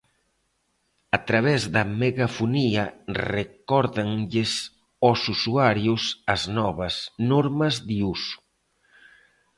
[1.17, 2.83] A través da megafonía,
[3.33, 4.51] recórdanlles
[5.05, 6.95] aos usuarios as novas
[7.31, 8.37] normas de uso.